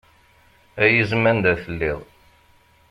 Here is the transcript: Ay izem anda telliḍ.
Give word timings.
Ay 0.83 0.93
izem 1.01 1.23
anda 1.31 1.51
telliḍ. 1.63 2.01